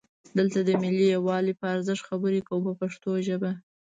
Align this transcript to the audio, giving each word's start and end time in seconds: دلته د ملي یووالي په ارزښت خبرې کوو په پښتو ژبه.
دلته 0.37 0.59
د 0.63 0.69
ملي 0.81 1.05
یووالي 1.15 1.53
په 1.59 1.65
ارزښت 1.75 2.03
خبرې 2.09 2.41
کوو 2.49 2.59
په 2.65 2.73
پښتو 2.81 3.09
ژبه. 3.27 3.51